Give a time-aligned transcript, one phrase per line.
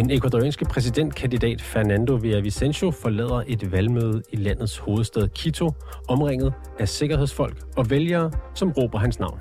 [0.00, 5.70] Den ecuadorianske præsidentkandidat Fernando Villavicencio forlader et valgmøde i landets hovedstad Quito,
[6.08, 9.38] omringet af sikkerhedsfolk og vælgere, som råber hans navn.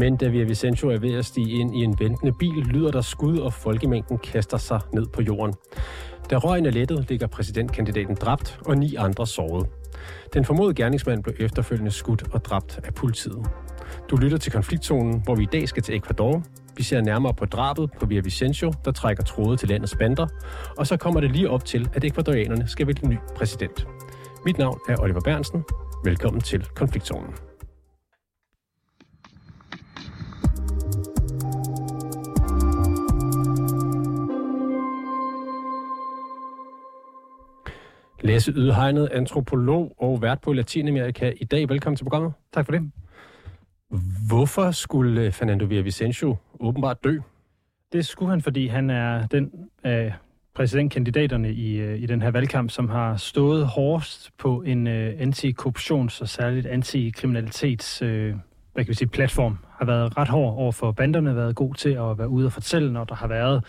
[0.00, 3.38] Men da Vicencio er ved at stige ind i en ventende bil, lyder der skud,
[3.38, 5.54] og folkemængden kaster sig ned på jorden.
[6.30, 9.66] Da røgen er lettet, ligger præsidentkandidaten dræbt, og ni andre såret.
[10.34, 13.46] Den formodede gerningsmand blev efterfølgende skudt og dræbt af politiet.
[14.10, 16.42] Du lytter til konfliktzonen, hvor vi i dag skal til Ecuador.
[16.76, 20.26] Vi ser nærmere på drabet på Vicencio, der trækker tråde til landets bander,
[20.78, 23.86] og så kommer det lige op til, at ekvadorianerne skal vælge ny præsident.
[24.46, 25.64] Mit navn er Oliver Bernsen.
[26.04, 27.49] Velkommen til konfliktzonen.
[38.22, 41.68] Lasse Ydhegnet, antropolog og vært på Latinamerika i dag.
[41.68, 42.32] Velkommen til programmet.
[42.52, 42.90] Tak for det.
[44.28, 47.18] Hvorfor skulle Fernando Villavicencio åbenbart dø?
[47.92, 49.50] Det skulle han, fordi han er den
[49.84, 50.14] af
[50.54, 56.20] præsidentkandidaterne i, øh, i den her valgkamp, som har stået hårdest på en uh, antikorruptions-
[56.20, 59.58] og særligt antikriminalitets uh, hvad kan vi sige, platform.
[59.78, 62.92] Har været ret hård over for banderne, været god til at være ude og fortælle,
[62.92, 63.64] når der har været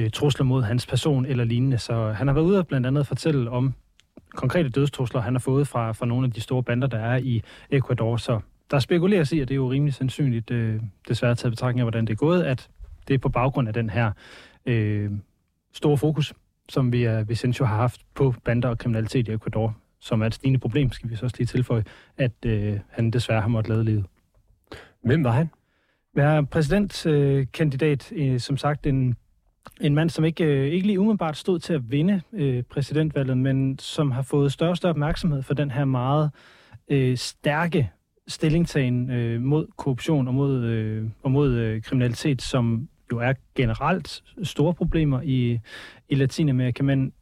[0.00, 1.78] uh, trusler mod hans person eller lignende.
[1.78, 3.74] Så han har været ude og blandt andet fortælle om
[4.34, 7.42] konkrete dødstrusler, han har fået fra, fra nogle af de store bander, der er i
[7.70, 8.16] Ecuador.
[8.16, 11.84] Så der spekuleres i, og det er jo rimelig sandsynligt, øh, desværre taget betragtning af,
[11.84, 12.68] hvordan det er gået, at
[13.08, 14.12] det er på baggrund af den her
[14.66, 15.10] øh,
[15.72, 16.34] store fokus,
[16.68, 20.34] som vi er, Vicencio har haft på bander og kriminalitet i Ecuador, som er et
[20.34, 21.84] stigende problem, skal vi så også lige tilføje,
[22.16, 24.04] at øh, han desværre har måttet lade livet.
[25.04, 25.50] Hvem var han?
[26.16, 29.16] Er præsidentkandidat, øh, som sagt en
[29.80, 33.78] en mand, som ikke, øh, ikke lige umiddelbart stod til at vinde øh, præsidentvalget, men
[33.78, 36.30] som har fået større og større opmærksomhed for den her meget
[36.88, 37.90] øh, stærke
[38.28, 44.22] stillingtagen øh, mod korruption og mod, øh, og mod øh, kriminalitet, som jo er generelt
[44.42, 45.58] store problemer i,
[46.08, 47.12] i Latinamerika, men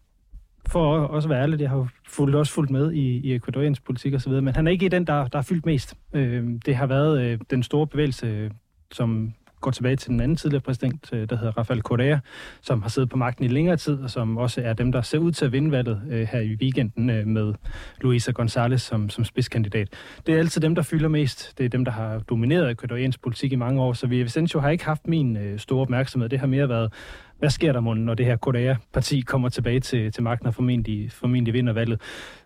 [0.68, 4.14] for at også være ærlig, jeg har fulgt, også fulgt med i, i ekvadoriansk politik
[4.14, 5.94] osv., men han er ikke den, der, der er fyldt mest.
[6.12, 8.50] Øh, det har været øh, den store bevægelse, øh,
[8.92, 12.18] som går tilbage til den anden tidligere præsident, øh, der hedder Rafael Correa,
[12.60, 15.18] som har siddet på magten i længere tid, og som også er dem, der ser
[15.18, 17.54] ud til at vinde valget øh, her i weekenden øh, med
[18.00, 19.88] Luisa González som, som spidskandidat.
[20.26, 21.58] Det er altid dem, der fylder mest.
[21.58, 24.84] Det er dem, der har domineret ekvadoriansk politik i mange år, så Vicencio har ikke
[24.84, 26.28] haft min store opmærksomhed.
[26.28, 26.92] Det har mere været,
[27.38, 31.12] hvad sker der, mon, når det her Correa-parti kommer tilbage til, til magten og formentlig,
[31.12, 32.00] formentlig vinder valget.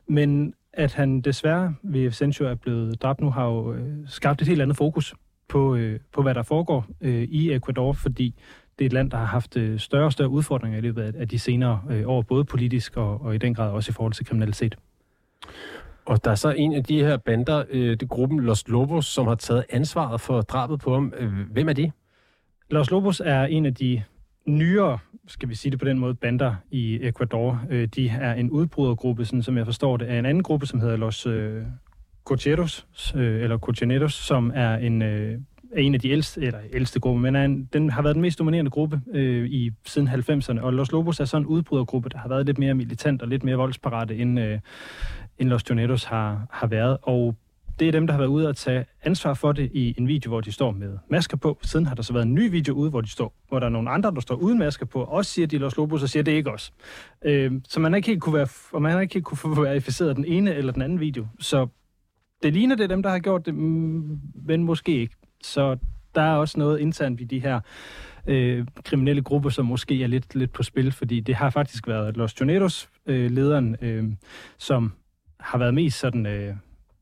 [0.09, 3.75] Men at han desværre, Vicencio er blevet dræbt nu, har jo
[4.07, 5.15] skabt et helt andet fokus
[5.49, 8.35] på, øh, på hvad der foregår øh, i Ecuador, fordi
[8.79, 11.29] det er et land, der har haft øh, større og større udfordringer i løbet af,
[11.29, 14.27] de senere øh, år, både politisk og, og i den grad også i forhold til
[14.27, 14.77] kriminalitet.
[16.07, 19.27] Og der er så en af de her bander, øh, det gruppen Los Lobos, som
[19.27, 21.13] har taget ansvaret for drabet på ham.
[21.17, 21.93] Øh, hvem er de?
[22.71, 24.03] Los Lobos er en af de
[24.47, 27.63] nyere, skal vi sige det på den måde, bander i Ecuador.
[27.71, 30.81] Øh, de er en udbrydergruppe, sådan som jeg forstår det, af en anden gruppe, som
[30.81, 31.63] hedder Los øh,
[32.27, 35.39] Cocheros, øh, eller Cocheneros, som er en, øh,
[35.77, 38.39] en af de ældste, eller ældste grupper, men er en, den har været den mest
[38.39, 42.29] dominerende gruppe øh, i siden 90'erne, og Los Lobos er sådan en udbrydergruppe, der har
[42.29, 44.59] været lidt mere militant og lidt mere voldsparate, end, øh,
[45.39, 47.37] end Los Jonetos har, har været, og
[47.81, 50.29] det er dem, der har været ude at tage ansvar for det i en video,
[50.29, 51.59] hvor de står med masker på.
[51.63, 53.71] Siden har der så været en ny video ude, hvor, de står, hvor der er
[53.71, 56.23] nogle andre, der står uden masker på, og også siger de Los Lobos, og siger
[56.23, 56.73] det ikke os.
[57.25, 59.63] Øh, så man har ikke helt kunne være, og man har ikke helt kunne få
[59.63, 61.27] verificeret den ene eller den anden video.
[61.41, 61.67] Så
[62.43, 65.15] det ligner det dem, der har gjort det, men måske ikke.
[65.43, 65.77] Så
[66.15, 67.61] der er også noget internt i de her
[68.27, 72.17] øh, kriminelle grupper, som måske er lidt, lidt på spil, fordi det har faktisk været
[72.17, 74.05] Los Joneros, øh, lederen, øh,
[74.59, 74.93] som
[75.41, 76.55] har været mest sådan, øh,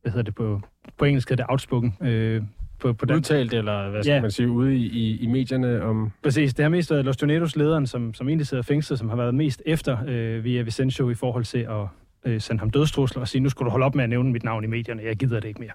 [0.02, 0.60] hvad hedder det på,
[0.98, 2.42] på engelsk hedder det outspoken, øh,
[2.78, 3.16] på, på den.
[3.16, 4.20] Udtalt, eller hvad skal ja.
[4.20, 6.12] man sige, ude i, i, i medierne om...
[6.22, 9.16] Præcis, det har mest været Los Joneros lederen, som, som egentlig sidder fængslet, som har
[9.16, 11.86] været mest efter øh, via Vicencio i forhold til at
[12.24, 14.44] øh, sende ham dødstrusler og sige, nu skulle du holde op med at nævne mit
[14.44, 15.72] navn i medierne, jeg gider det ikke mere.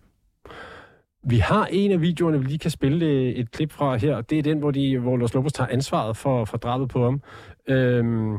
[1.23, 4.21] Vi har en af videoerne, vi lige kan spille et klip fra her.
[4.21, 7.21] Det er den, hvor, de, hvor Los Lobos tager ansvaret for, for drabet på ham.
[7.67, 8.37] Øhm,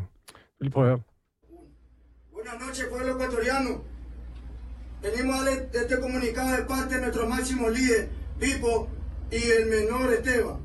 [0.61, 1.01] lige prøve at høre.
[2.33, 3.73] Buenas noches, pueblo ecuatoriano.
[5.03, 5.53] Venimos a darle
[5.83, 8.03] este comunicado de parte de nuestro máximo líder,
[8.41, 8.89] Pipo,
[9.39, 10.59] y el menor Esteban.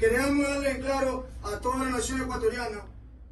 [0.00, 1.12] Queremos darle claro
[1.48, 2.80] a toda la nación ecuatoriana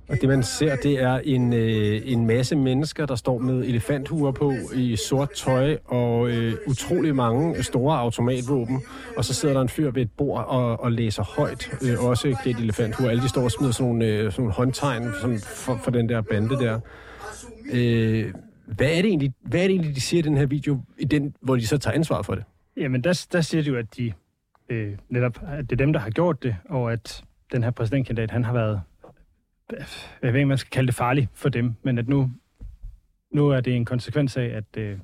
[0.09, 4.33] og det man ser, det er en, øh, en masse mennesker, der står med elefanthuer
[4.33, 8.83] på i sort tøj og øh, utrolig mange store automatvåben.
[9.17, 12.37] Og så sidder der en fyr ved et bord og, og læser højt, øh, også
[12.43, 13.11] klædt elefanthuer.
[13.11, 16.09] Alle de står og smider sådan nogle, øh, sådan nogle håndtegn sådan for, for den
[16.09, 16.81] der bande der.
[17.73, 18.33] Øh,
[18.67, 21.05] hvad, er det egentlig, hvad er det egentlig, de siger i den her video, i
[21.05, 22.45] den, hvor de så tager ansvar for det?
[22.77, 24.13] Jamen, der, der siger de jo, at de
[24.69, 28.31] øh, netop, at det er dem, der har gjort det, og at den her præsidentkandidat,
[28.31, 28.81] han har været
[30.23, 32.31] jeg ved ikke, man skal kalde det farligt for dem, men at nu,
[33.31, 34.99] nu er det en konsekvens af, at øh,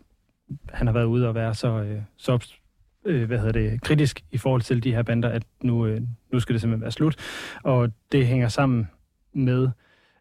[0.69, 2.53] han har været ude og være så, øh, så
[3.05, 6.01] øh, hvad hedder det, kritisk i forhold til de her bander, at nu, øh,
[6.33, 7.17] nu skal det simpelthen være slut.
[7.63, 8.89] Og det hænger sammen
[9.33, 9.69] med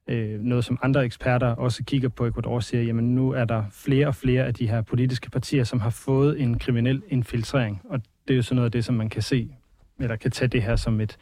[0.08, 3.64] øh, noget, som andre eksperter også kigger på Ecuador og siger, jamen nu er der
[3.72, 7.82] flere og flere af de her politiske partier, som har fået en kriminel infiltrering.
[7.90, 9.56] Og det er jo sådan noget af det, som man kan se,
[10.00, 11.18] eller kan tage det her som et,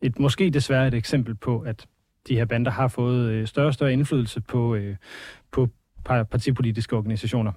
[0.00, 1.86] et måske desværre et eksempel på, at
[2.28, 4.96] de her bander har fået øh, større og større indflydelse på, øh,
[5.50, 5.68] på
[6.04, 7.52] partipolitiske organisationer.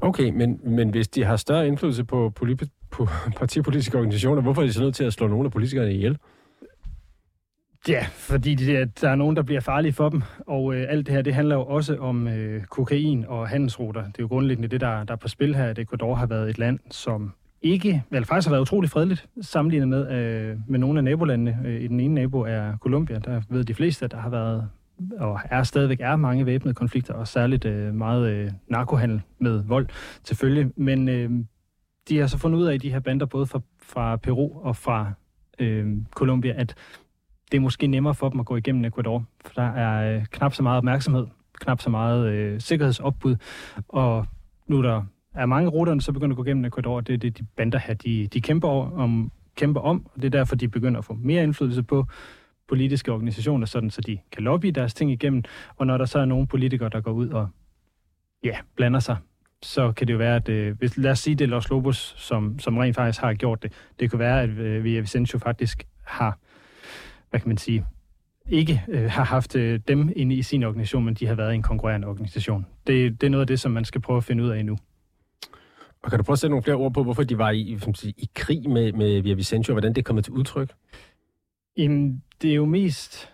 [0.00, 3.08] Okay, men, men hvis de har større indflydelse på, poli- på
[3.38, 6.18] partipolitiske organisationer, hvorfor er de så nødt til at slå nogle af politikerne ihjel?
[7.88, 11.14] Ja, fordi det, der er nogen, der bliver farlige for dem, og øh, alt det
[11.14, 14.00] her, det handler jo også om øh, kokain og handelsruter.
[14.02, 16.50] Det er jo grundlæggende det, der, der er på spil her, at Ecuador har været
[16.50, 20.98] et land, som ikke, vel faktisk har været utrolig fredeligt sammenlignet med, øh, med nogle
[20.98, 21.58] af nabolandene.
[21.64, 24.68] Øh, I den ene nabo er Colombia, der ved de fleste, at der har været
[25.18, 29.88] og er stadigvæk er mange væbnede konflikter, og særligt øh, meget øh, narkohandel med vold
[30.24, 30.72] til følge.
[30.76, 31.30] Men øh,
[32.08, 34.76] de har så fundet ud af, i de her bander, både fra, fra Peru og
[34.76, 35.12] fra
[35.58, 36.74] øh, Colombia, at
[37.52, 40.54] det er måske nemmere for dem at gå igennem Ecuador, for der er øh, knap
[40.54, 41.26] så meget opmærksomhed,
[41.60, 43.36] knap så meget øh, sikkerhedsopbud,
[43.88, 44.26] og
[44.66, 47.00] nu er der er mange ruterne så begyndt at gå gennem Ecuador.
[47.00, 50.30] Det er det, de bander her, de, de kæmper, om, kæmper om, og det er
[50.30, 52.06] derfor, de begynder at få mere indflydelse på
[52.68, 55.44] politiske organisationer, sådan så de kan lobby deres ting igennem.
[55.76, 57.48] Og når der så er nogle politikere, der går ud og
[58.44, 59.16] ja, blander sig,
[59.62, 62.14] så kan det jo være, at øh, hvis, lad os sige, det er Los Lobos,
[62.18, 63.72] som, som rent faktisk har gjort det.
[64.00, 65.04] Det kan være, at øh, Via
[65.38, 66.38] faktisk har,
[67.30, 67.86] hvad kan man sige,
[68.48, 71.54] ikke øh, har haft øh, dem inde i sin organisation, men de har været i
[71.54, 72.66] en konkurrerende organisation.
[72.86, 74.76] Det, det er noget af det, som man skal prøve at finde ud af endnu.
[76.02, 77.94] Og kan du prøve at sætte nogle flere ord på, hvorfor de var i, som
[77.94, 80.72] sige, i krig med, med Via Vicencio, og hvordan det er kommet til udtryk?
[81.76, 83.32] Jamen, det er jo mest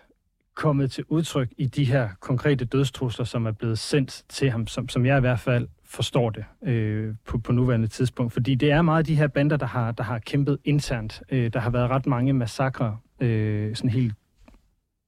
[0.55, 4.89] kommet til udtryk i de her konkrete dødstrusler, som er blevet sendt til ham, som,
[4.89, 8.33] som jeg i hvert fald forstår det øh, på, på nuværende tidspunkt.
[8.33, 11.21] Fordi det er meget de her bander, der har, der har kæmpet internt.
[11.31, 14.13] Øh, der har været ret mange massakre, øh, sådan helt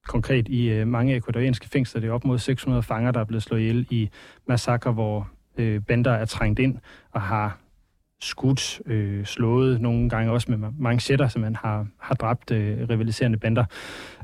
[0.07, 2.01] konkret i øh, mange ekvadorianske fængsler.
[2.01, 4.09] Det er op mod 600 fanger, der er blevet slået ihjel i
[4.47, 6.77] massakre, hvor øh, bander er trængt ind
[7.11, 7.57] og har
[8.21, 13.37] skudt, øh, slået, nogle gange også med manchetter, som man har, har dræbt øh, rivaliserende
[13.37, 13.65] bander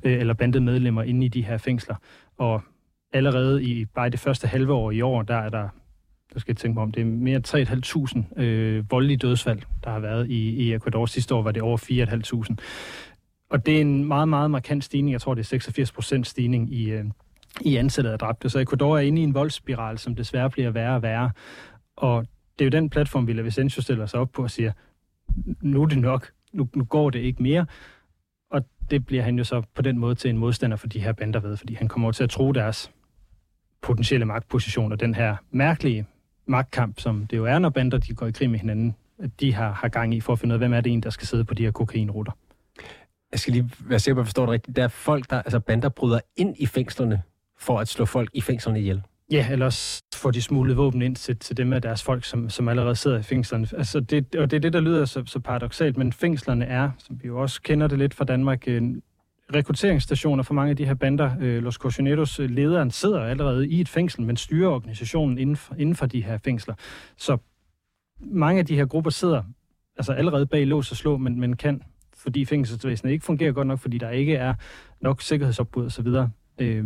[0.03, 1.95] øh, eller bandemedlemmer inde i de her fængsler.
[2.37, 2.61] Og
[3.13, 5.69] allerede i bare det første halve år i år, der er der,
[6.33, 9.89] der skal jeg tænke mig om, det er mere end 3.500 øh, voldelige dødsfald, der
[9.89, 11.05] har været i, i Ecuador.
[11.05, 12.55] Sidste år var det over 4.500.
[13.49, 15.11] Og det er en meget, meget markant stigning.
[15.11, 17.05] Jeg tror, det er 86 procent stigning i, øh,
[17.61, 18.49] i antallet af dræbte.
[18.49, 21.31] Så Ecuador er inde i en voldsspiral, som desværre bliver værre og værre.
[21.95, 22.25] Og
[22.59, 24.71] det er jo den platform, Villa Vicencio stiller sig op på og siger,
[25.61, 27.65] nu er det nok, nu, nu går det ikke mere.
[28.51, 31.11] Og det bliver han jo så på den måde til en modstander for de her
[31.11, 32.91] bander ved, fordi han kommer til at tro deres
[33.81, 36.05] potentielle magtposition og den her mærkelige
[36.45, 39.53] magtkamp, som det jo er, når bander de går i krig med hinanden, at de
[39.53, 41.27] har, har gang i for at finde ud af, hvem er det en, der skal
[41.27, 42.31] sidde på de her kokainruter.
[43.31, 44.75] Jeg skal lige være sikker på, at jeg forstår det rigtigt.
[44.75, 47.21] Der er folk, der, altså bander bryder ind i fængslerne
[47.57, 49.01] for at slå folk i fængslerne ihjel.
[49.31, 52.67] Ja, ellers får de smuglet våben ind til, til dem af deres folk, som, som
[52.67, 53.67] allerede sidder i fængslerne.
[53.77, 57.19] Altså det, og det er det, der lyder så, så paradoxalt, men fængslerne er, som
[57.21, 58.81] vi jo også kender det lidt fra Danmark, øh,
[59.55, 61.31] rekrutteringsstationer for mange af de her bander.
[61.39, 65.75] Øh, Los Cochoneros øh, lederen sidder allerede i et fængsel, men styrer organisationen inden for,
[65.75, 66.75] inden for de her fængsler.
[67.17, 67.37] Så
[68.19, 69.43] mange af de her grupper sidder
[69.97, 71.81] altså allerede bag lås og slå, men, men kan,
[72.17, 74.53] fordi fængselsvæsenet ikke fungerer godt nok, fordi der ikke er
[75.01, 76.07] nok sikkerhedsopbud osv.,
[76.59, 76.85] øh,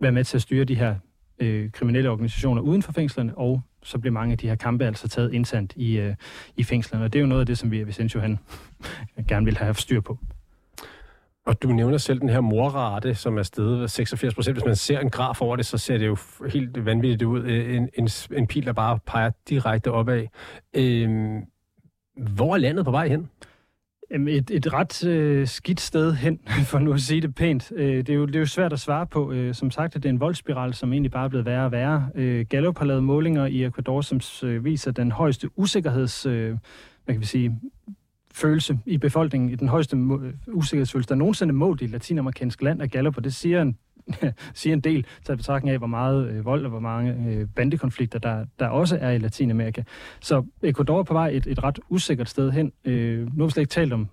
[0.00, 0.94] være med til at styre de her
[1.38, 5.08] øh, kriminelle organisationer uden for fængslerne, og så bliver mange af de her kampe altså
[5.08, 6.14] taget internt i, øh,
[6.56, 7.04] i fængslerne.
[7.04, 8.38] Og det er jo noget af det, som vi Vicencio han
[9.28, 10.18] gerne vil have styr på.
[11.46, 14.56] Og du nævner selv den her morrate, som er stedet 86 procent.
[14.56, 16.16] Hvis man ser en graf over det, så ser det jo
[16.48, 17.44] helt vanvittigt ud.
[17.44, 20.26] Øh, en, en, en pil, der bare peger direkte opad.
[20.74, 21.36] Øh,
[22.16, 23.30] hvor er landet på vej hen?
[24.10, 27.72] Et, et ret øh, skidt sted hen, for nu at sige det pænt.
[27.76, 29.32] Øh, det, er jo, det er jo svært at svare på.
[29.32, 31.72] Øh, som sagt, at det er en voldspiral, som egentlig bare er blevet værre og
[31.72, 32.08] værre.
[32.14, 36.26] Øh, Gallup har lavet målinger i Ecuador, som øh, viser den højeste usikkerheds...
[36.26, 36.56] Øh,
[37.04, 37.60] hvad kan vi sige
[38.34, 39.96] følelse i befolkningen, i den højeste
[40.46, 43.76] usikkerhedsfølelse, der nogensinde målt i latinamerikansk land af Gallup, og det siger en,
[44.54, 48.18] siger en del til betragtning af, hvor meget øh, vold og hvor mange øh, bandekonflikter,
[48.18, 49.82] der, der også er i Latinamerika.
[50.20, 52.72] Så Ecuador er på vej et, et ret usikkert sted hen.
[52.84, 54.08] Øh, nu har vi slet ikke talt om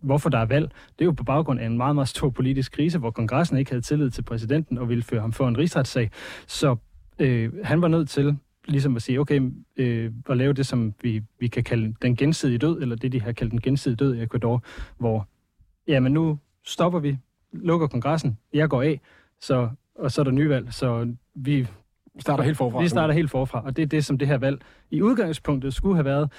[0.00, 2.72] hvorfor der er valg, det er jo på baggrund af en meget, meget stor politisk
[2.72, 6.10] krise, hvor kongressen ikke havde tillid til præsidenten og ville føre ham for en rigsretssag.
[6.46, 6.76] Så
[7.18, 8.36] øh, han var nødt til
[8.68, 12.58] ligesom at sige, okay, øh, at lave det, som vi, vi kan kalde den gensidige
[12.58, 14.62] død, eller det, de har kaldt den gensidige død i Ecuador,
[14.98, 15.28] hvor,
[15.88, 17.18] jamen nu stopper vi,
[17.62, 19.00] lukker kongressen, jeg går af,
[19.40, 21.66] så, og så er der nyvalg, så vi
[22.18, 22.82] starter helt forfra.
[22.82, 24.60] Vi starter helt forfra, og det er det, som det her valg
[24.90, 26.32] i udgangspunktet skulle have været.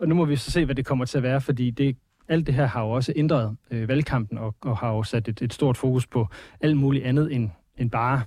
[0.00, 1.96] Og nu må vi så se, hvad det kommer til at være, fordi det,
[2.28, 5.42] alt det her har jo også ændret øh, valgkampen, og, og har jo sat et,
[5.42, 6.28] et stort fokus på
[6.60, 8.22] alt muligt andet end, end bare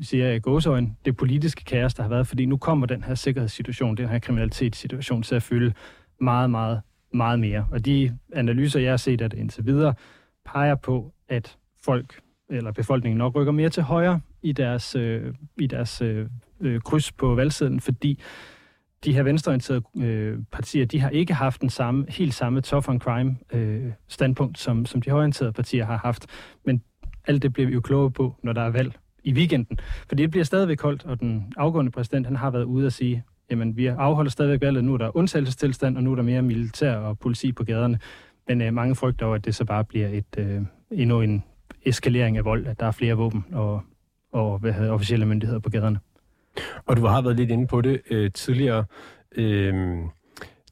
[0.00, 3.14] siger jeg i gåsøjne, det politiske kaos, der har været, fordi nu kommer den her
[3.14, 5.72] sikkerhedssituation, den her kriminalitetssituation til at fylde
[6.20, 6.80] meget, meget,
[7.14, 7.66] meget mere.
[7.70, 9.94] Og de analyser, jeg har set det indtil videre,
[10.44, 12.20] peger på, at folk
[12.50, 16.26] eller befolkningen nok rykker mere til højre i deres, øh, i deres øh,
[16.60, 18.22] øh, kryds på valgsiden, fordi
[19.04, 23.00] de her venstreorienterede øh, partier, de har ikke haft den samme, helt samme tough on
[23.00, 26.26] crime øh, standpunkt, som, som de højorienterede partier har haft.
[26.64, 26.82] Men
[27.26, 29.78] alt det bliver vi jo klogere på, når der er valg i weekenden.
[30.08, 33.24] For det bliver stadigvæk holdt, og den afgående præsident, han har været ude at sige,
[33.50, 36.96] jamen vi afholder stadigvæk valget, nu er der undtagelsestilstand, og nu er der mere militær
[36.96, 37.98] og politi på gaderne.
[38.48, 41.44] Men øh, mange frygter over, at det så bare bliver et, øh, endnu en
[41.84, 43.82] eskalering af vold, at der er flere våben og,
[44.32, 45.98] og hvad hedder, officielle myndigheder på gaderne.
[46.86, 48.84] Og du har været lidt inde på det øh, tidligere.
[49.36, 49.98] Øh,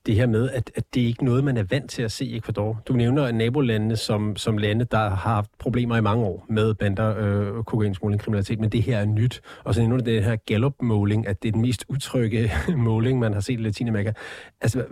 [0.06, 2.24] det her med, at, at det er ikke noget, man er vant til at se
[2.24, 2.82] i Ecuador.
[2.88, 7.16] Du nævner nabolandene som, som lande, der har haft problemer i mange år med bander,
[7.18, 9.40] øh, kokainsmåling, kriminalitet, men det her er nyt.
[9.64, 13.32] Og så nævner du det her Gallup-måling, at det er den mest utrygge måling, man
[13.32, 14.12] har set i Latinamerika.
[14.60, 14.84] Altså,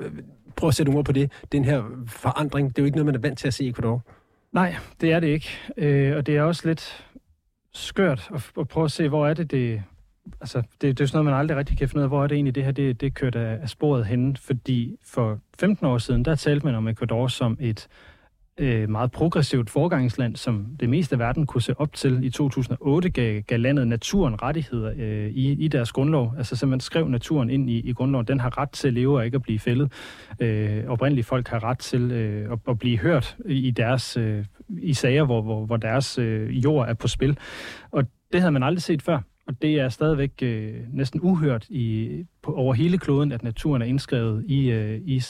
[0.59, 1.33] prøve at sætte ord på det.
[1.53, 3.69] Den her forandring, det er jo ikke noget, man er vant til at se i
[3.69, 4.03] Ecuador.
[4.53, 5.49] Nej, det er det ikke.
[5.77, 7.07] Øh, og det er også lidt
[7.73, 9.83] skørt at, at prøve at se, hvor er det, det
[10.41, 12.27] altså, det, det er sådan noget, man aldrig rigtig kan finde ud af, hvor er
[12.27, 15.99] det egentlig, det her det, det kørte af, af sporet henne, fordi for 15 år
[15.99, 17.89] siden, der talte man om Ecuador som et
[18.59, 22.25] øh, meget progressivt forgangsland, som det meste af verden kunne se op til.
[22.25, 26.35] I 2008 gav, gav landet naturen rettigheder øh, i, i deres grundlov.
[26.39, 28.27] Altså simpelthen skrev naturen ind i, i grundloven.
[28.27, 29.93] Den har ret til at leve og ikke at blive fældet.
[30.41, 34.95] Øh, oprindelige folk har ret til øh, at, at blive hørt i deres øh, i
[34.95, 37.39] sager, hvor, hvor, hvor deres øh, jord er på spil.
[37.91, 39.21] Og det havde man aldrig set før.
[39.47, 42.11] Og det er stadigvæk øh, næsten uhørt i,
[42.43, 45.23] på, over hele kloden, at naturen er indskrevet i, øh, i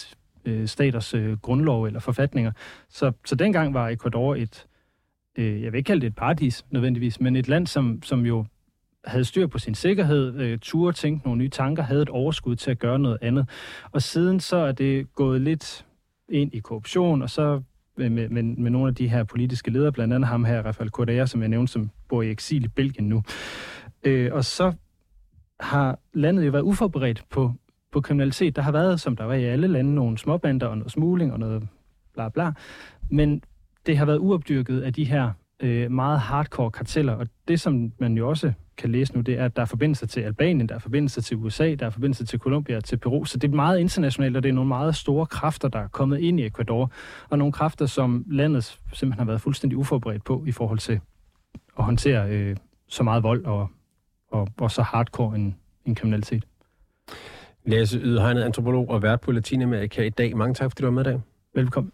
[0.48, 2.52] øh, staters øh, grundlov eller forfatninger.
[2.88, 4.66] Så, så dengang var Ecuador et,
[5.38, 8.44] øh, jeg vil ikke kalde det et paradis nødvendigvis, men et land, som, som jo
[9.04, 12.70] havde styr på sin sikkerhed, øh, turde tænke nogle nye tanker, havde et overskud til
[12.70, 13.48] at gøre noget andet.
[13.92, 15.86] Og siden så er det gået lidt
[16.28, 17.62] ind i korruption, og så
[17.98, 20.90] øh, med, med, med nogle af de her politiske ledere, blandt andet ham her, Rafael
[20.90, 23.22] Correa, som jeg nævnte, som bor i eksil i Belgien nu.
[24.04, 24.72] Øh, og så
[25.60, 27.52] har landet jo været uforberedt på,
[27.92, 28.56] på kriminalitet.
[28.56, 31.38] Der har været, som der var i alle lande, nogle småbander og noget smugling og
[31.38, 31.68] noget
[32.14, 32.52] bla bla.
[33.10, 33.42] Men
[33.86, 35.30] det har været uopdyrket af de her
[35.60, 37.12] øh, meget hardcore karteller.
[37.12, 40.06] Og det, som man jo også kan læse nu, det er, at der er forbindelser
[40.06, 43.24] til Albanien, der er forbindelser til USA, der er forbindelser til Colombia, til Peru.
[43.24, 46.18] Så det er meget internationalt, og det er nogle meget store kræfter, der er kommet
[46.18, 46.90] ind i Ecuador.
[47.28, 51.00] Og nogle kræfter, som landet simpelthen har været fuldstændig uforberedt på i forhold til
[51.78, 52.56] at håndtere øh,
[52.88, 53.68] så meget vold og
[54.30, 56.44] og, og så hardcore en, en kriminalitet.
[57.68, 60.36] Lasse Ydhegnet, antropolog og vært på Latinamerika i dag.
[60.36, 61.20] Mange tak, fordi du var med i dag.
[61.54, 61.92] Velkommen.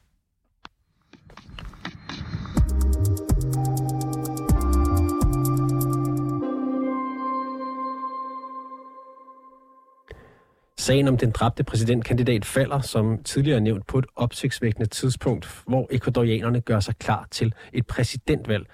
[10.77, 16.61] Sagen om den dræbte præsidentkandidat falder, som tidligere nævnt, på et opsigtsvækkende tidspunkt, hvor ekvadorianerne
[16.61, 18.67] gør sig klar til et præsidentvalg.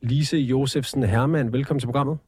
[0.00, 2.18] Lise Josefsen Hermann, velkommen til programmet.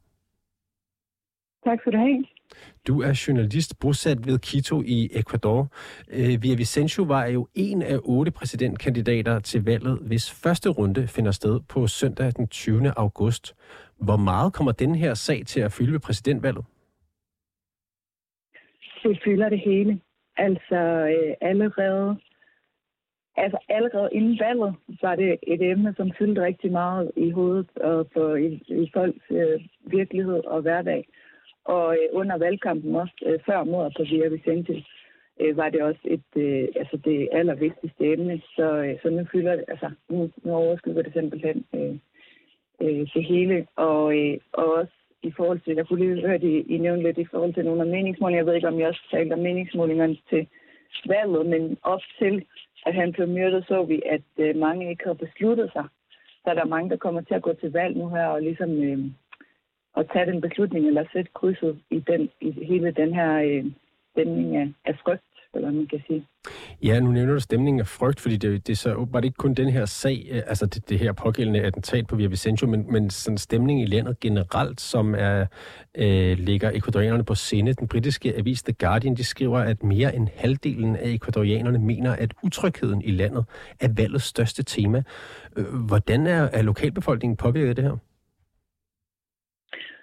[1.65, 2.40] Tak skal du have.
[2.89, 5.69] Du er journalist bosat ved Quito i Ecuador.
[6.11, 11.31] Øh, Via Vicencio var jo en af otte præsidentkandidater til valget, hvis første runde finder
[11.31, 12.93] sted på søndag den 20.
[12.97, 13.57] august.
[14.01, 16.65] Hvor meget kommer den her sag til at fylde ved præsidentvalget?
[19.03, 20.01] Det fylder det hele.
[20.37, 20.81] Altså
[21.15, 22.17] øh, allerede,
[23.37, 28.07] altså allerede inden valget var det et emne, som fyldte rigtig meget i hovedet og
[28.15, 31.07] på, i, i folks øh, virkelighed og hverdag.
[31.65, 34.85] Og øh, under valgkampen også, øh, før mordet på Via Vicente,
[35.41, 38.41] øh, var det også et, øh, altså det allervigtigste emne.
[38.57, 41.95] Så, øh, så nu fylder det, altså nu, nu overskygger det simpelthen øh,
[42.81, 43.67] øh, det hele.
[43.77, 47.19] Og, øh, og også i forhold til, jeg kunne lige høre, I, I nævnte lidt
[47.19, 48.37] i forhold til nogle af meningsmålingerne.
[48.37, 50.47] Jeg ved ikke, om jeg også talte om meningsmålingerne til,
[51.07, 52.45] valget, men op til,
[52.87, 55.85] at han blev myrdet, så vi, at øh, mange ikke havde besluttet sig.
[56.45, 58.83] Så er der mange, der kommer til at gå til valg nu her og ligesom
[58.83, 58.99] øh,
[59.97, 63.65] at tage den beslutning eller sætte krydset i, den, i hele den her øh,
[64.13, 65.23] stemning af, af frygt
[65.55, 66.27] eller man kan sige.
[66.83, 69.55] Ja, nu nævner du stemningen af frygt, fordi det, det er så åbenbart ikke kun
[69.55, 73.11] den her sag, øh, altså det, det her pågældende attentat på Via Vicencio, men, men
[73.11, 75.47] sådan stemning i landet generelt, som er,
[75.95, 77.73] øh, ligger ekvadorianerne på sinde.
[77.73, 82.35] Den britiske avis The Guardian, de skriver, at mere end halvdelen af ekvadorianerne mener, at
[82.43, 83.45] utrygheden i landet
[83.81, 85.03] er valgets største tema.
[85.57, 87.97] Øh, hvordan er, er lokalbefolkningen påvirket af det her?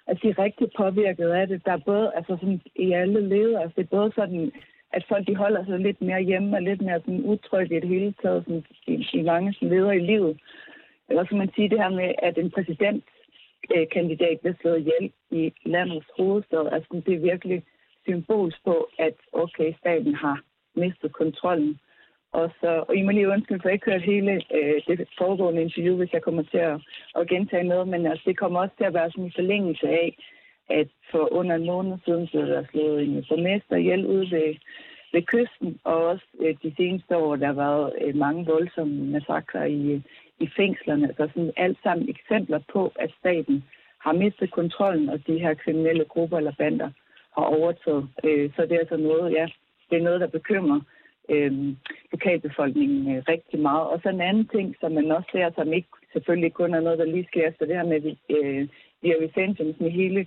[0.08, 1.64] At de er rigtig påvirket af det.
[1.64, 4.52] Der er både, altså sådan, i alle leder, altså det er både sådan
[4.92, 7.88] at folk de holder sig lidt mere hjemme og lidt mere sådan utrygge i det
[7.88, 10.40] hele taget sådan, i, i mange sådan, leder i livet.
[11.08, 16.06] Eller som man siger det her med, at en præsidentkandidat bliver slået ihjel i landets
[16.16, 16.68] hovedstad.
[16.72, 17.62] Altså det er virkelig
[18.02, 20.42] symbol på, at okay, staten har
[20.74, 21.80] mistet kontrollen.
[22.38, 25.62] Og, så, og I må lige undskylde, for jeg ikke hørt hele øh, det foregående
[25.62, 26.80] interview, hvis jeg kommer til at,
[27.18, 30.08] at gentage noget, men altså, det kommer også til at være sådan en forlængelse af,
[30.70, 34.54] at for under en måned siden blev der slået en borgmester ihjel ude ved,
[35.12, 39.64] ved kysten, og også øh, de seneste år, der har været øh, mange voldsomme massakrer
[39.64, 40.02] i,
[40.38, 41.14] i fængslerne.
[41.16, 43.64] Så sådan alt sammen eksempler på, at staten
[43.98, 46.90] har mistet kontrollen, og de her kriminelle grupper eller bander
[47.36, 48.08] har overtaget.
[48.24, 49.46] Øh, så det er altså noget, ja,
[49.90, 50.80] det er noget, der bekymrer
[51.28, 51.52] øh,
[52.12, 53.86] lokalbefolkningen øh, rigtig meget.
[53.92, 56.98] Og så en anden ting, som man også ser, som ikke selvfølgelig kun er noget,
[56.98, 58.00] der lige sker, så det her med
[58.36, 58.68] øh,
[59.02, 60.26] Via Vicencio, med hele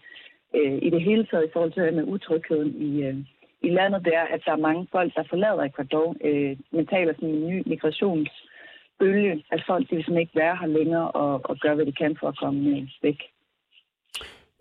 [0.55, 3.17] øh, i det hele taget i forhold til med utrygheden i, øh,
[3.62, 6.15] i landet, det er, at der er mange folk, der forlader Ecuador.
[6.24, 11.12] Øh, man taler sådan en ny migrationsbølge, at folk de vil ikke være her længere
[11.12, 13.20] og, og gøre, hvad de kan for at komme øh, væk.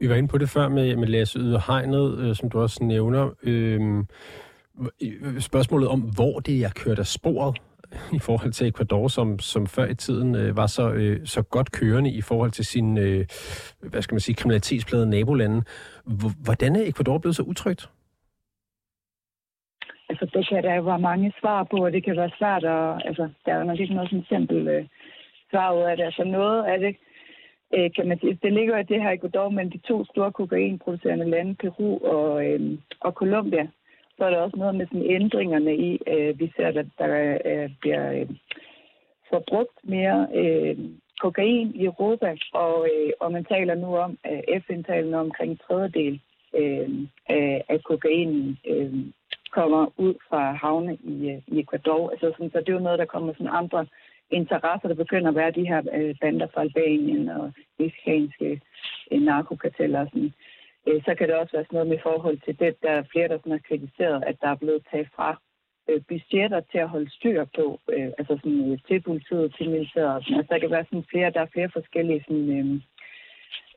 [0.00, 3.30] Vi var inde på det før med, med Lasse Yderhegnet, øh, som du også nævner.
[3.42, 4.04] Øh,
[5.02, 7.56] Øh, spørgsmålet om, hvor det er kørt af sporet,
[8.12, 11.72] i forhold til Ecuador, som, som før i tiden øh, var så, øh, så godt
[11.72, 13.26] kørende i forhold til sin, øh,
[13.80, 15.62] hvad skal man sige, kriminalitetsplade nabolande.
[16.44, 17.90] Hvordan er Ecuador blevet så utrygt?
[20.08, 23.02] Altså, det kan der jo være mange svar på, og det kan være svært at...
[23.04, 24.84] Altså, der er jo nok ikke noget sådan simpelt øh,
[25.50, 26.04] svar ud af det.
[26.04, 26.96] Altså, noget af det,
[27.74, 30.32] øh, kan man sige, det ligger jo i det her Ecuador mellem de to store
[30.32, 33.68] kokainproducerende lande, Peru og, øh, og Colombia
[34.20, 37.70] så er der også noget med sådan ændringerne i, øh, vi ser, at der øh,
[37.80, 38.28] bliver øh,
[39.30, 40.78] forbrugt mere øh,
[41.20, 45.50] kokain i Europa, og, øh, og man taler nu om, øh, FN taler nu omkring
[45.52, 46.20] en tredjedel
[46.60, 46.88] øh,
[47.68, 48.92] af kokainen øh,
[49.50, 52.10] kommer ud fra havne i, øh, i Ecuador.
[52.10, 53.86] Altså sådan, så det er jo noget, der kommer sådan andre
[54.30, 58.60] interesser, der begynder at være de her øh, bander fra Albanien og mexikanske
[59.12, 60.06] øh, narkokarteller.
[60.06, 60.32] Sådan.
[60.86, 63.28] Øh, så kan det også være sådan noget med forhold til det, der er flere,
[63.28, 65.40] der sådan har kritiseret, at der er blevet taget fra
[65.88, 70.16] øh, budgetter til at holde styr på, øh, altså sådan, øh, til politiet, til militæret.
[70.16, 72.66] Altså, der kan være sådan flere, der er flere forskellige sådan, øh,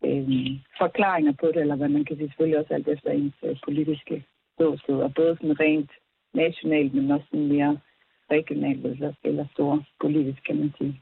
[0.08, 3.56] øh, forklaringer på det, eller hvad man kan sige selvfølgelig også alt efter ens øh,
[3.64, 5.92] politiske ståsted, og både sådan rent
[6.34, 7.80] nationalt, men også sådan mere
[8.32, 11.02] regionalt eller, eller store politisk, kan man sige.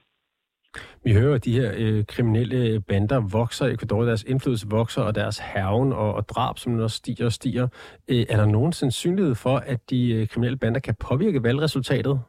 [1.04, 5.16] Vi hører, at de her øh, kriminelle bander vokser i Ecuador, deres indflydelse vokser, og
[5.16, 7.68] deres herven og, og drab, som også stiger og stiger.
[8.08, 12.20] Øh, er der nogen sandsynlighed for, at de øh, kriminelle bander kan påvirke valgresultatet?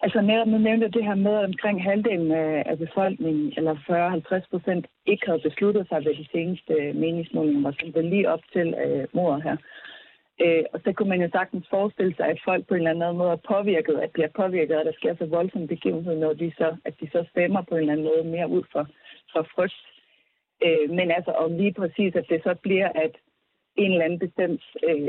[0.00, 2.32] Altså netop nu nævnte det her med, at omkring halvdelen
[2.70, 8.10] af befolkningen, eller 40-50 procent, ikke havde besluttet sig ved de seneste meningsmålinger, var sådan
[8.10, 9.52] lige op til øh, mordet her.
[9.52, 9.93] Øh,
[10.40, 13.16] Øh, og så kunne man jo sagtens forestille sig, at folk på en eller anden
[13.16, 16.76] måde er påvirket, at bliver påvirket, at der sker så voldsomme begivenheder, når de så,
[16.84, 18.86] at de så stemmer på en eller anden måde mere ud fra,
[19.32, 19.80] fra frygt.
[20.64, 23.14] Øh, men altså om lige præcis, at det så bliver, at
[23.76, 25.08] en eller anden bestemt øh,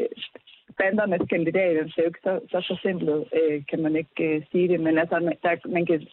[0.78, 4.68] bandernes kandidater, så er jo ikke så, så forsimplet, øh, kan man ikke øh, sige
[4.68, 6.08] det, men altså der, man kan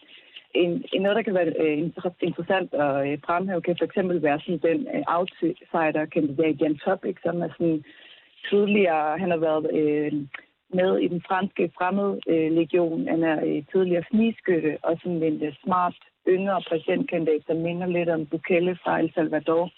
[0.53, 1.77] en, en noget, der kan være øh,
[2.21, 7.41] interessant at øh, fremhæve, kan for eksempel være sådan den øh, outsider-kandidat Jan Topic, som
[7.41, 7.83] er sådan
[8.49, 10.13] tidligere, han har været øh,
[10.69, 13.07] med i den franske fremmedlegion.
[13.07, 15.95] Han er øh, tidligere snigskytte og sådan en øh, smart
[16.27, 19.71] yngre præsidentkandidat, der minder lidt om Bukele fra El Salvador.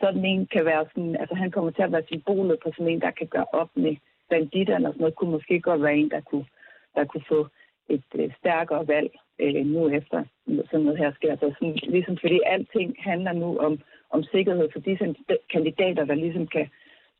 [0.00, 3.00] Sådan en kan være sådan, altså han kommer til at være symbolet på sådan en,
[3.00, 3.96] der kan gøre op med
[4.30, 6.46] banditterne og sådan noget, kunne måske godt være en, der kunne,
[6.94, 7.46] der kunne få
[7.88, 10.24] et øh, stærkere valg øh, nu efter
[10.70, 11.36] sådan noget her sker.
[11.36, 15.14] Så sådan, ligesom fordi alting handler nu om, om sikkerhed for de
[15.52, 16.68] kandidater, der ligesom kan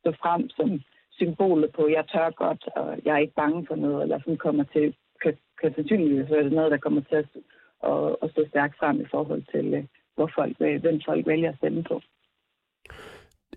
[0.00, 0.80] stå frem som
[1.10, 4.64] symbolet på, jeg tør godt, og jeg er ikke bange for noget, eller sådan kommer
[4.64, 7.28] til, kan, kan sandsynligvis være det noget, der kommer til at,
[7.90, 9.84] at, at stå stærkt frem i forhold til, øh,
[10.14, 12.00] hvor folk, hvem folk vælger at stemme på.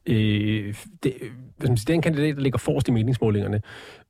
[0.06, 1.13] øh, det,
[1.62, 3.62] den kandidat, der ligger forrest i meningsmålingerne,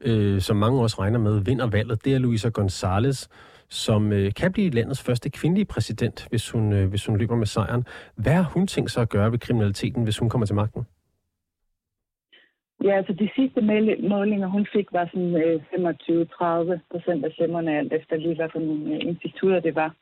[0.01, 3.27] øh, som mange også regner med, vinder valget, det er Luisa Gonzalez,
[3.69, 7.45] som øh, kan blive landets første kvindelige præsident, hvis hun, øh, hvis hun løber med
[7.45, 7.85] sejren.
[8.15, 10.85] Hvad har hun tænkt sig at gøre ved kriminaliteten, hvis hun kommer til magten?
[12.83, 13.61] Ja, altså de sidste
[14.09, 15.61] målinger, hun fik, var sådan øh,
[16.75, 19.95] 25-30 procent af stemmerne, alt efter lige hvad for nogle øh, institutter det var.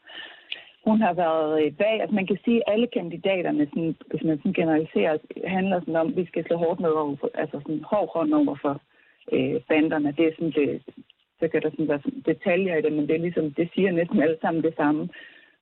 [0.85, 4.37] Hun har været i bag, at man kan sige, at alle kandidaterne, sådan, hvis man
[4.37, 8.09] sådan generaliserer, handler sådan om, at vi skal slå hårdt ned over, altså sådan hård
[8.13, 8.81] hånd over for
[9.31, 10.13] øh, banderne.
[10.17, 10.81] Det er sådan det,
[11.39, 13.91] så kan der sådan være sådan detaljer i det, men det er ligesom, det siger
[13.91, 15.09] næsten alle sammen det samme.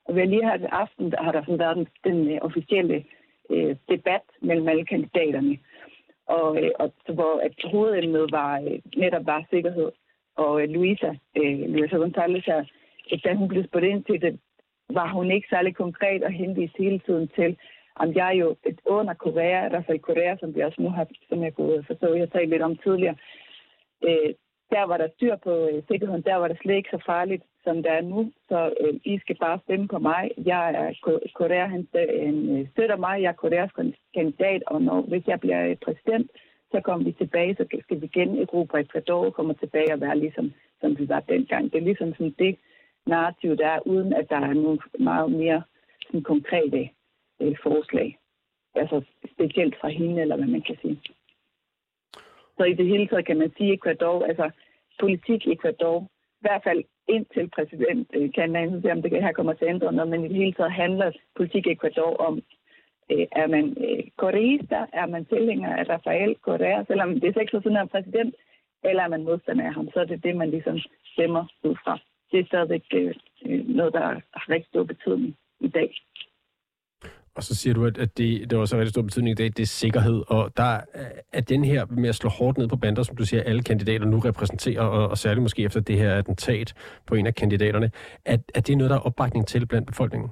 [0.06, 3.04] Og ved lige her i aften, der har der sådan været den, den øh, officielle
[3.50, 5.58] øh, debat mellem alle kandidaterne
[6.28, 9.92] og, øh, og hvor at hovedemnet var øh, netop var sikkerhed.
[10.36, 12.64] Og Luisa, øh, Luisa øh, Gonzalez her,
[13.24, 14.40] da hun blev spurgt ind til det,
[14.90, 17.58] var hun ikke særlig konkret og henviste hele tiden til,
[17.96, 20.90] om jeg er jo et under Korea, i hvert fald Korea, som vi også nu
[20.90, 23.16] har, som jeg kunne forstå, jeg talte lidt om tidligere.
[24.04, 24.34] Øh,
[24.70, 27.84] der var der styr på øh, sikkerheden, der var det slet ikke så farligt, som
[27.84, 28.32] der er nu.
[28.50, 30.32] Så øh, I skal bare stemme på mig.
[30.52, 30.88] Jeg er
[31.40, 31.88] Korea, han,
[32.26, 33.22] han øh, støtter mig.
[33.22, 33.72] Jeg er Koreas
[34.14, 36.32] kandidat, og når, hvis jeg bliver øh, præsident,
[36.72, 40.18] så kommer vi tilbage, så skal vi igen Europa Ecuador og kommer tilbage og være
[40.20, 41.64] ligesom, som vi var dengang.
[41.72, 42.56] Det er ligesom sådan det
[43.06, 45.62] narrativ, der er, uden at der er nogle meget mere
[46.06, 46.90] sådan, konkrete
[47.42, 48.18] øh, forslag.
[48.76, 49.02] Altså
[49.34, 51.02] specielt fra hende, eller hvad man kan sige.
[52.58, 54.50] Så i det hele taget kan man sige, Ecuador, altså
[55.00, 56.08] politik i Ecuador,
[56.40, 59.94] i hvert fald indtil præsident øh, kan se, om det her kommer til at ændre
[59.94, 62.42] noget, men i det hele taget handler politik i Ecuador om,
[63.12, 64.04] øh, er man øh,
[64.94, 68.36] er man tilhænger af Rafael Correa, selvom det er seks år siden, er præsident,
[68.84, 70.78] eller er man modstander af ham, så er det det, man ligesom
[71.14, 72.00] stemmer ud fra.
[72.32, 75.90] Det er stadigvæk øh, øh noget, der har rigtig stor betydning i dag.
[77.38, 79.46] Og så siger du, at, at det, det også har rigtig stor betydning i dag,
[79.46, 80.24] det er sikkerhed.
[80.28, 80.80] Og der
[81.34, 84.06] er den her med at slå hårdt ned på bander, som du siger, alle kandidater
[84.06, 86.74] nu repræsenterer, og, og særligt måske efter det her attentat
[87.08, 87.92] på en af kandidaterne.
[88.26, 90.30] at, at det noget, der er opbakning til blandt befolkningen?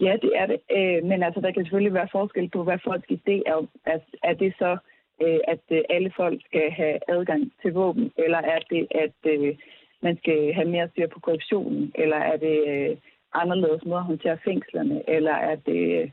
[0.00, 0.58] Ja, det er det.
[0.76, 3.66] Øh, men altså, der kan selvfølgelig være forskel på, hvad folks idé er.
[3.86, 4.76] Er, er det så,
[5.22, 9.56] øh, at øh, alle folk skal have adgang til våben, eller er det, at øh,
[10.02, 12.96] man skal have mere styr på korruptionen, eller er det øh,
[13.42, 16.10] anderledes måde at håndtere fængslerne, eller er det, øh,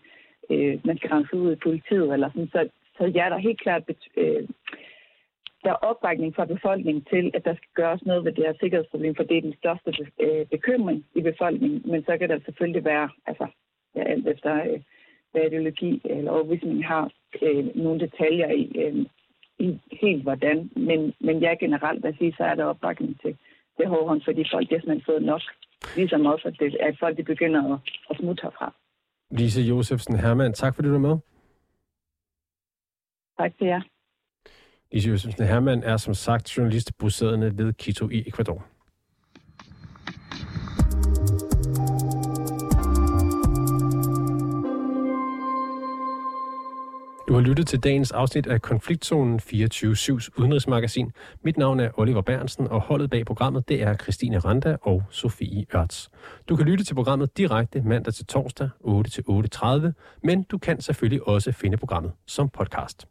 [0.50, 2.48] øh, man skal rense ud i politiet, eller sådan.
[2.48, 3.84] Så, så ja, der er helt klart
[4.18, 4.44] øh,
[5.64, 9.16] der er opbakning fra befolkningen til, at der skal gøres noget ved det her sikkerhedsproblem,
[9.16, 11.82] for det er den største øh, bekymring i befolkningen.
[11.86, 13.48] Men så kan der selvfølgelig være, altså,
[13.96, 14.80] ja, alt efter øh,
[15.32, 19.06] hvad ideologi eller overbevisning har, øh, nogle detaljer i, øh,
[19.60, 20.70] i helt hvordan.
[20.76, 23.38] Men, men ja, generelt at sige, så er der opbakning til
[23.78, 25.42] det hårdhånd, fordi folk har simpelthen fået nok
[25.96, 28.74] Ligesom også, at, det, at folk de begynder at, at smutte herfra.
[29.32, 31.18] Lise Josefsen Hermann, tak fordi du er med.
[33.38, 33.82] Tak til jer.
[34.92, 38.66] Lise Josefsen Hermann er som sagt journalist bosiddende ved Quito i Ecuador.
[47.28, 51.12] Du har lyttet til dagens afsnit af Konfliktzonen 24-7's udenrigsmagasin.
[51.42, 55.66] Mit navn er Oliver Bernsen, og holdet bag programmet det er Christine Randa og Sofie
[55.76, 56.10] Ørts.
[56.50, 61.52] Du kan lytte til programmet direkte mandag til torsdag 8-8.30, men du kan selvfølgelig også
[61.52, 63.08] finde programmet som podcast.